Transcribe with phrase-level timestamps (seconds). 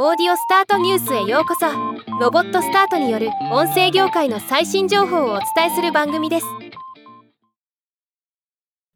[0.00, 1.66] オーディオスタートニュースへようこそ。
[2.20, 6.46] ロボットスタートによる音声業界の最新情報をお伝えする番組です。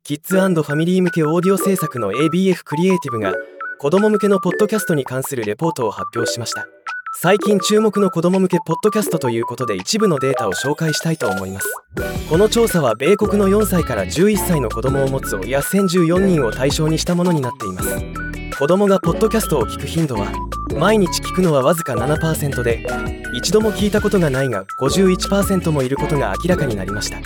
[0.05, 3.35] キッズファミリー向けオーディオ制作の ABF クリエイティブが
[3.81, 6.69] 子供向けのポッドキャストに関するレポートを発表しました。
[7.21, 11.69] 最近注目の子供向けポッドキャストということで一部のデータを紹介したいと思います。
[12.31, 17.99] この調査は米国の4歳から11歳の子供を持つ親1014人を対象にしたものになっています。
[18.57, 20.31] 子供がポッドキャストを聞く頻度は
[20.79, 22.87] 毎日聞くのはわずか7%で
[23.35, 27.19] 一度も聞いたことがないが51%もいることが明らかになりました。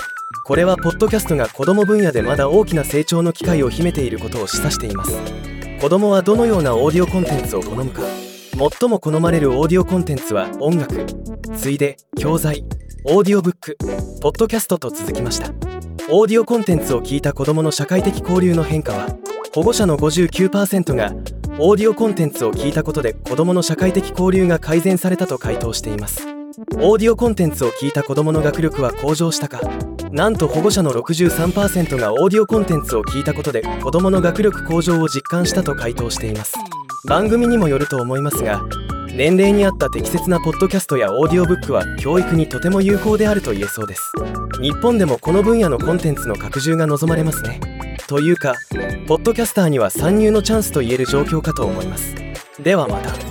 [0.44, 5.18] これはポッドキャストが子供分野でまだ大きな成長の機会を秘めていることを示唆しています。
[5.80, 8.02] 子供はどのようなオーディオコンテンツを好むか。
[8.78, 11.04] 最も好まれるオーディオコンテンツは音楽。
[11.56, 12.64] ついで教材。
[13.04, 13.76] オーディオブック。
[14.22, 15.50] ポッドキャストと続きました。
[16.08, 19.08] オーディオコンテンツを聞いた子どもの社会的交流の変化は
[19.52, 21.12] 保護者の59%が
[21.58, 26.28] オーディオコンテンツを聞いたことで子どもの社会的交流が改善されたと回答しています。
[26.74, 29.62] オーディオコンテンツを聞いた子どもの学力は向上したか。
[30.12, 36.52] なんと保護者の63%がオーディオコンテンツを聞いたことで子どもの学力向上を実感したと回答しています。
[37.08, 38.62] 番組にもよると思いますが
[39.14, 44.12] 年齢に合った適切なポッドキャストやオーディオブックは教育にとても有効であると言えそうです。
[44.60, 47.60] 日本でもこの分野のコンテンツの拡充が望まれますね。
[48.08, 48.54] というか
[49.06, 52.16] ポッドキャスターには参入のチャンスと言える状況かと思います。
[52.60, 53.25] ではまた。